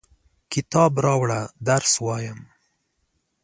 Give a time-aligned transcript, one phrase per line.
[0.53, 2.39] کتاب راوړه، درس وایم!